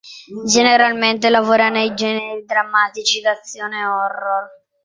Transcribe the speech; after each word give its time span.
Generalmente 0.47 1.29
lavora 1.29 1.69
nei 1.69 1.93
generi 1.93 2.43
drammatici, 2.43 3.21
d'azione 3.21 3.81
e 3.81 3.85
horror. 3.85 4.49